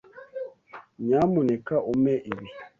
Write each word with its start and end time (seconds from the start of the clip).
Nyamuneka 1.05 1.75
umpe 1.91 2.13
ibi. 2.31 2.45